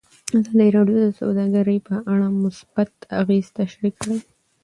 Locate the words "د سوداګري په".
1.03-1.95